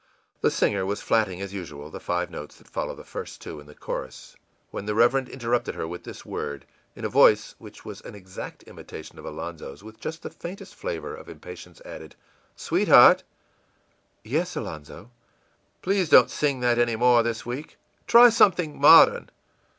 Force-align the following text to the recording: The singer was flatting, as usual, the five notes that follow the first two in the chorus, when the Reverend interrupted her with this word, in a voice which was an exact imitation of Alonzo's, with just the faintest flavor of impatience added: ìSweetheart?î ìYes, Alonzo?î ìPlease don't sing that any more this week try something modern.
The 0.41 0.49
singer 0.49 0.83
was 0.83 1.03
flatting, 1.03 1.41
as 1.41 1.53
usual, 1.53 1.91
the 1.91 1.99
five 1.99 2.31
notes 2.31 2.55
that 2.57 2.67
follow 2.67 2.95
the 2.95 3.03
first 3.03 3.39
two 3.39 3.59
in 3.59 3.67
the 3.67 3.75
chorus, 3.75 4.35
when 4.71 4.87
the 4.87 4.95
Reverend 4.95 5.29
interrupted 5.29 5.75
her 5.75 5.87
with 5.87 6.05
this 6.05 6.25
word, 6.25 6.65
in 6.95 7.05
a 7.05 7.07
voice 7.07 7.53
which 7.59 7.85
was 7.85 8.01
an 8.01 8.15
exact 8.15 8.63
imitation 8.63 9.19
of 9.19 9.25
Alonzo's, 9.25 9.83
with 9.83 9.99
just 9.99 10.23
the 10.23 10.31
faintest 10.31 10.73
flavor 10.73 11.13
of 11.13 11.29
impatience 11.29 11.81
added: 11.85 12.15
ìSweetheart?î 12.57 13.21
ìYes, 14.25 14.57
Alonzo?î 14.57 15.09
ìPlease 15.85 16.09
don't 16.09 16.31
sing 16.31 16.61
that 16.61 16.79
any 16.79 16.95
more 16.95 17.21
this 17.21 17.45
week 17.45 17.77
try 18.07 18.29
something 18.29 18.81
modern. 18.81 19.29